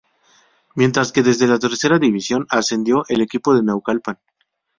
[0.73, 4.17] Mientras que desde la Tercera División, ascendió el equipo de Naucalpan.